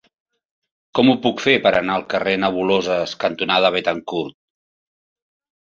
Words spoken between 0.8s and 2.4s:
Com ho puc fer per anar al carrer